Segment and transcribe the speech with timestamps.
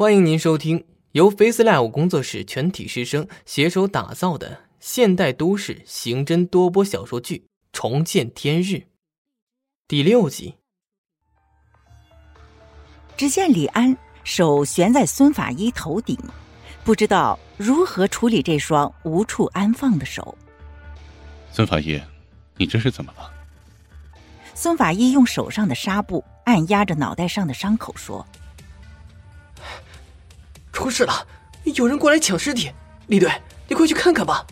[0.00, 7.36] 欢迎您收听由 FaceLive 工作室全体师生携手打造的现代都市刑侦多播小说剧
[7.70, 8.76] 《重见天日》
[9.86, 10.54] 第六集。
[13.14, 13.94] 只见李安
[14.24, 16.16] 手悬在孙法医头顶，
[16.82, 20.34] 不知道如何处理这双无处安放的手。
[21.52, 22.00] 孙法医，
[22.56, 23.30] 你这是怎么了？
[24.54, 28.26] 孙法医用手上的纱布按压着脑袋上的伤口，说。
[30.80, 31.26] 出事了！
[31.74, 32.72] 有人过来抢尸体，
[33.08, 33.30] 李队，
[33.68, 34.46] 你快去看看吧。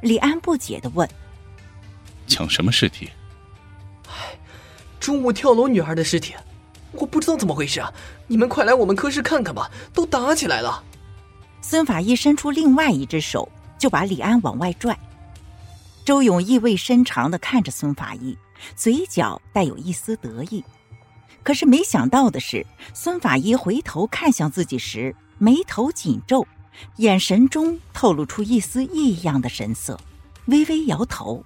[0.00, 1.06] 李安不解的问
[2.26, 3.10] ：“抢什么尸体
[4.08, 4.38] ？”“哎，
[4.98, 6.34] 中午跳楼女孩的尸体，
[6.92, 7.92] 我不知道怎么回事啊！
[8.26, 10.82] 你们快来我们科室看看吧，都打起来了。”
[11.60, 13.46] 孙法医伸出另外一只手，
[13.78, 14.98] 就把李安往外拽。
[16.06, 18.38] 周勇意味深长的看着孙法医，
[18.74, 20.64] 嘴角带有一丝得意。
[21.42, 25.14] 可是没想到的是，孙法医回头看向自己时。
[25.44, 26.46] 眉头紧皱，
[26.96, 30.00] 眼神中透露出一丝异样的神色，
[30.46, 31.44] 微微摇头。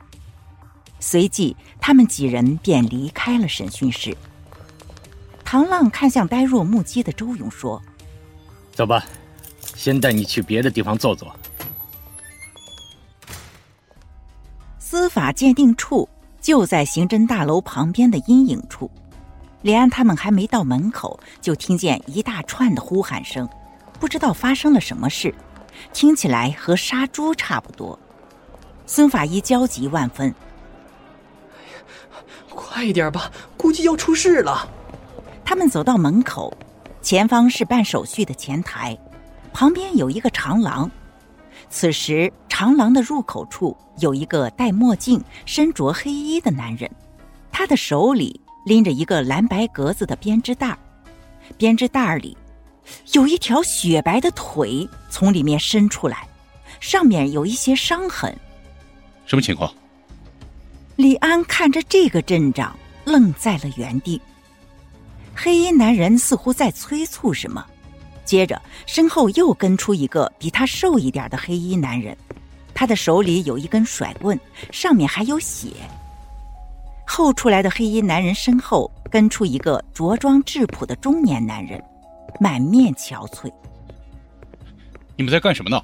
[1.00, 4.16] 随即，他们几人便离开了审讯室。
[5.44, 7.82] 唐浪看向呆若木鸡的周勇说
[8.70, 9.04] ：“走吧，
[9.74, 11.34] 先带你去别的地方坐坐。”
[14.78, 16.08] 司法鉴定处
[16.40, 18.88] 就在刑侦大楼旁边的阴影处。
[19.62, 23.48] 李安他们还没到门口，就听见一大串的呼喊声。
[23.98, 25.34] 不知道发生了什么事，
[25.92, 27.98] 听起来和杀猪差不多。
[28.86, 30.34] 孙法医焦急万分
[31.52, 34.68] ：“哎呀，快一点吧，估计要出事了。”
[35.44, 36.56] 他们走到门口，
[37.02, 38.96] 前方是办手续的前台，
[39.52, 40.90] 旁边有一个长廊。
[41.70, 46.90] 此时，长廊的入口处有一个戴墨镜、身着黑衣的男人，
[47.50, 50.78] 他的手里拎着一个蓝白格子的编织袋，
[51.56, 52.36] 编织袋里。
[53.12, 56.28] 有一条雪白的腿从里面伸出来，
[56.80, 58.34] 上面有一些伤痕。
[59.26, 59.72] 什么情况？
[60.96, 64.20] 李安看着这个阵仗，愣在了原地。
[65.34, 67.64] 黑衣男人似乎在催促什么，
[68.24, 72.16] 接着身后又跟出一个比他瘦一点的黑衣男人，
[72.74, 74.38] 他的手里有一根甩棍，
[74.72, 75.68] 上面还有血。
[77.06, 81.82] 后出来的黑衣男人身后跟出一个着装质朴的中年男人。
[82.38, 83.52] 满面憔悴。
[85.16, 85.82] 你们在干什么呢？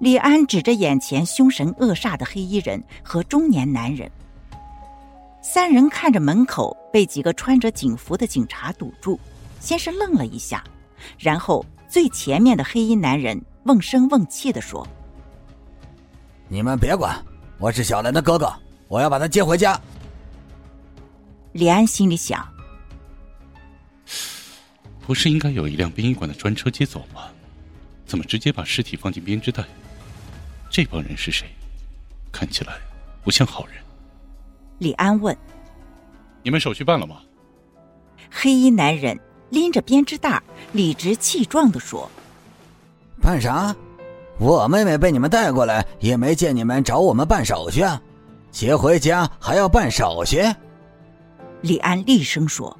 [0.00, 4.10] 李安指着眼前凶神恶煞的黑衣人和中年男人。
[5.42, 9.18] 三人看着门口被几个穿着警服的警察堵住，
[9.60, 10.64] 先是愣了一下，
[11.18, 14.86] 然后最前面的黑衣男人瓮声瓮气的说
[16.48, 17.16] ：“你们别管，
[17.58, 18.52] 我是小兰的哥哥，
[18.88, 19.80] 我要把她接回家。”
[21.52, 22.51] 李安心里想。
[25.06, 27.22] 不是应该有一辆殡仪馆的专车接走吗？
[28.06, 29.64] 怎么直接把尸体放进编织袋？
[30.70, 31.48] 这帮人是谁？
[32.30, 32.74] 看起来
[33.22, 33.76] 不像好人。
[34.78, 35.36] 李安问
[36.42, 37.22] ：“你们手续办了吗？”
[38.30, 39.18] 黑衣男人
[39.50, 40.42] 拎着编织袋，
[40.72, 42.10] 理直气壮的说
[43.20, 43.74] ：“办啥？
[44.38, 48.00] 我妹妹被你们带过来，也没见你们找我们办手续啊！
[48.50, 50.42] 接回家还要办手续？”
[51.62, 52.76] 李安厉声说：“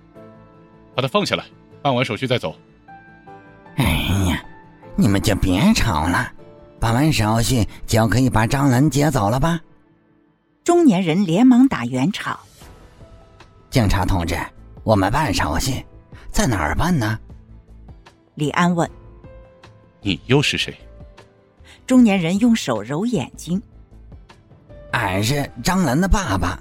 [0.97, 1.45] 把他放下来。”
[1.83, 2.55] 办完手续再走。
[3.77, 3.85] 哎
[4.31, 4.45] 呀，
[4.97, 6.33] 你们就别吵了，
[6.79, 9.61] 办完手续就可以把张兰接走了吧？
[10.63, 12.39] 中年人连忙打圆场。
[13.69, 14.39] 警察同志，
[14.85, 15.85] 我们办手续，
[16.31, 17.19] 在哪儿办呢？
[18.37, 18.89] 李安问。
[20.01, 20.77] 你又是谁？
[21.87, 23.61] 中年人用手揉眼睛。
[24.93, 26.61] 俺是张兰的爸爸。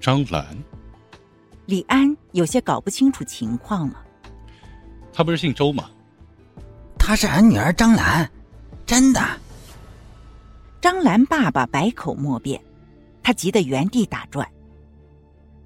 [0.00, 0.44] 张兰。
[1.66, 4.02] 李安有些搞不清楚情况了。
[5.12, 5.90] 他不是姓周吗？
[6.98, 8.30] 他是俺女儿张兰，
[8.84, 9.20] 真的。
[10.80, 12.60] 张兰爸爸百口莫辩，
[13.22, 14.48] 他急得原地打转。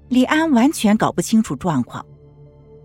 [0.09, 2.05] 李安完全搞不清楚状况，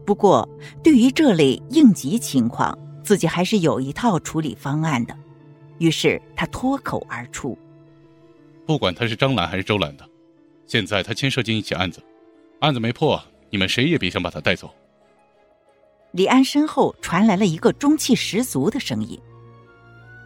[0.04, 0.48] 不过
[0.82, 5.16] 对于这类应急情况，自己还是有一套处理方案的。
[5.78, 7.56] 于是他脱口而出
[8.66, 10.08] ：“不管他是张兰还是周兰的，
[10.66, 12.02] 现在他牵涉进一起案子。”
[12.60, 14.70] 案子没破，你们谁也别想把他带走。
[16.12, 19.20] 李安身后传来了一个中气十足的声音：“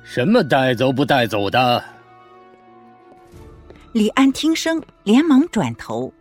[0.05, 1.83] 什么带走不带走的？”
[3.93, 6.13] 李安听声，连忙转头，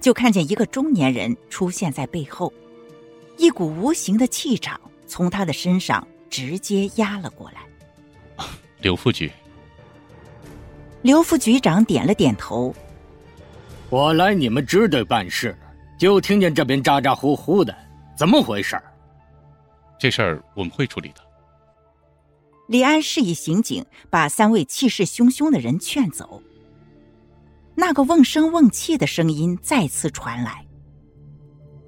[0.00, 2.52] 就看见一个中年人出现在背后，
[3.36, 8.46] 一股无形的气场从他的身上直接压了过来。
[8.80, 9.28] 刘副局，
[11.02, 12.72] 刘副局长点了点头。
[13.88, 15.56] 我来你们支队办事，
[15.96, 17.74] 就听见这边咋咋呼呼的，
[18.16, 18.76] 怎么回事？
[19.98, 21.20] 这事儿我们会处理的。
[22.68, 26.42] 李安示意刑警把三位气势汹汹的人劝走。
[27.76, 30.66] 那个瓮声瓮气的声音再次传来：“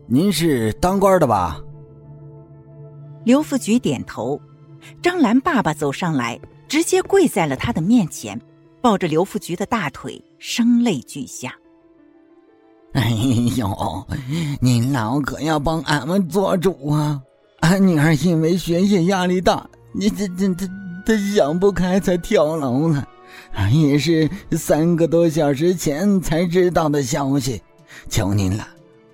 [0.06, 1.60] 您是当官的吧？”
[3.24, 4.40] 刘副局点头。
[5.02, 8.40] 张兰爸爸走上来，直接跪在了他的面前，
[8.80, 11.52] 抱着刘副局的大腿，声泪俱下。
[12.92, 13.10] 哎
[13.56, 14.06] 呦，
[14.60, 17.20] 您老可要帮俺们做主啊！
[17.60, 20.66] 俺女儿因为学业压力大，你这这这
[21.04, 23.06] 她想不开才跳楼了，
[23.70, 27.60] 也是三个多小时前才知道的消息。
[28.08, 28.66] 求您了，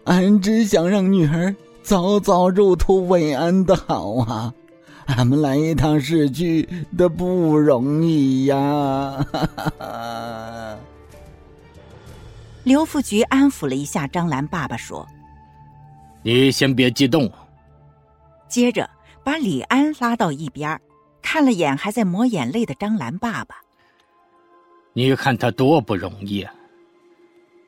[0.04, 4.52] 俺只想让女儿早早入土为安的好啊！
[5.06, 6.66] 俺们来一趟市区
[6.96, 8.56] 的不容易呀！
[9.32, 10.53] 哈哈哈
[12.64, 15.06] 刘富菊安抚了一下张兰爸爸，说
[16.24, 17.30] ：“你先别激动。”
[18.48, 18.88] 接着
[19.22, 20.80] 把李安拉到一边，
[21.20, 23.56] 看了眼还在抹眼泪的张兰爸爸
[24.94, 26.54] ：“你看他多不容易啊！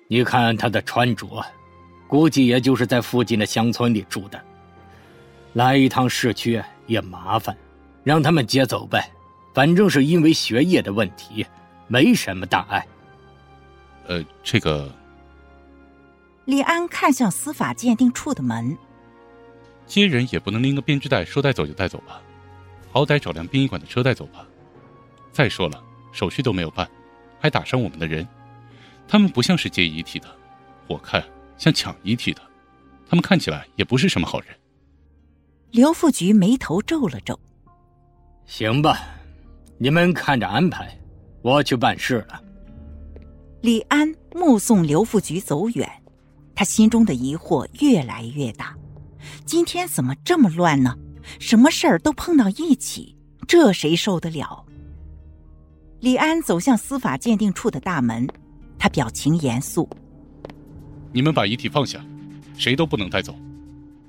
[0.09, 1.45] 你看他的穿着，
[2.09, 4.43] 估计也就是在附近的乡村里住的。
[5.53, 7.57] 来一趟市区。”也麻烦，
[8.05, 9.11] 让他们接走呗，
[9.53, 11.45] 反正是因为学业的问题，
[11.89, 12.87] 没什么大碍。
[14.09, 14.93] 呃，这个。
[16.45, 18.77] 李安看向司法鉴定处的门。
[19.87, 22.21] 接人也不能拎个编织袋说带走就带走吧，
[22.91, 24.47] 好歹找辆殡仪馆的车带走吧。
[25.33, 25.83] 再说了，
[26.13, 26.89] 手续都没有办，
[27.39, 28.27] 还打伤我们的人，
[29.07, 30.29] 他们不像是接遗体的，
[30.87, 31.23] 我看
[31.59, 32.41] 像抢遗体的，
[33.09, 34.49] 他们看起来也不是什么好人。
[35.73, 37.39] 刘副局眉头皱了皱。
[38.47, 38.99] 行吧，
[39.79, 40.97] 你们看着安排，
[41.43, 42.43] 我去办事了。
[43.67, 45.91] 李安目送刘副局走远，
[46.55, 48.73] 他心中的疑惑越来越大。
[49.45, 50.97] 今天怎么这么乱呢？
[51.41, 53.17] 什么事儿都碰到一起，
[53.49, 54.65] 这谁受得了？
[55.99, 58.25] 李安走向司法鉴定处的大门，
[58.79, 59.91] 他表情严肃
[61.13, 62.01] ：“你们把遗体放下，
[62.57, 63.35] 谁都不能带走。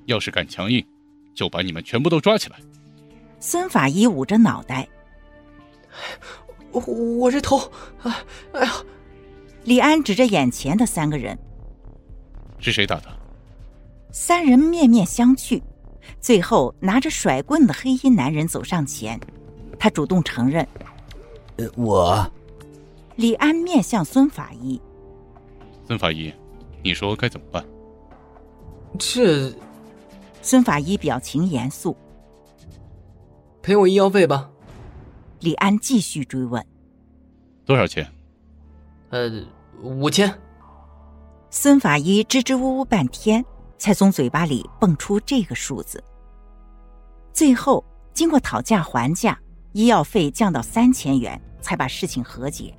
[0.06, 0.86] 要是敢强硬。”
[1.34, 2.60] 就把你们全部都抓起来！
[3.40, 4.88] 孙法医捂着脑袋，
[6.70, 7.58] 我我这头，
[8.04, 8.14] 哎
[8.52, 8.72] 哎呀！
[9.68, 11.38] 李安指着眼前的三个人，
[12.58, 13.08] 是谁打的？
[14.10, 15.60] 三人面面相觑，
[16.22, 19.20] 最后拿着甩棍的黑衣男人走上前，
[19.78, 20.66] 他主动承认
[21.58, 22.26] ：“呃，我。”
[23.16, 24.80] 李安面向孙法医
[25.86, 26.32] ：“孙法医，
[26.82, 27.62] 你说该怎么办？”
[28.98, 29.52] 这。
[30.40, 31.94] 孙法医表情严肃
[33.60, 34.50] ：“赔我医药费吧。”
[35.40, 36.64] 李安继续追问
[37.66, 38.10] ：“多少钱
[39.10, 39.30] ？”“呃，
[39.82, 40.32] 五千。”
[41.50, 43.44] 孙法医支支吾吾半天，
[43.78, 46.02] 才从嘴巴里蹦出这个数字。
[47.32, 49.38] 最后，经过讨价还价，
[49.72, 52.76] 医药费降到三千元，才把事情和解。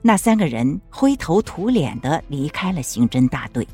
[0.00, 3.66] 那三个人灰头土脸的离开了刑侦大队。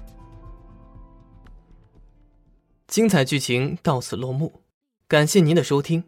[2.86, 4.62] 精彩剧情到此落幕，
[5.06, 6.04] 感谢您的收听。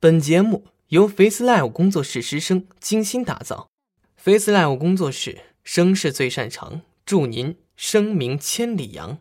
[0.00, 3.68] 本节目由 Face Live 工作室师生精心打造
[4.16, 9.18] ，Face Live 工作室声势最擅长，祝您声名千里扬。